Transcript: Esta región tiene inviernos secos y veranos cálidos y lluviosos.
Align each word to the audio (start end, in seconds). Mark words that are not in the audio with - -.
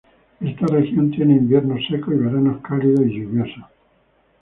Esta 0.39 0.65
región 0.65 1.11
tiene 1.11 1.33
inviernos 1.33 1.79
secos 1.87 2.15
y 2.15 2.17
veranos 2.17 2.59
cálidos 2.63 3.01
y 3.05 3.19
lluviosos. 3.21 3.65